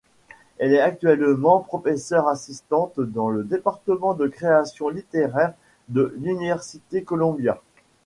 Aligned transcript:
Elle 0.57 0.73
est 0.73 0.81
actuellement 0.81 1.59
professeur 1.59 2.27
assistante 2.27 2.99
dans 2.99 3.29
le 3.29 3.43
département 3.43 4.15
de 4.15 4.27
création 4.27 4.89
littéraire 4.89 5.53
de 5.89 6.15
l'Université 6.17 7.03
Columbia. 7.03 7.61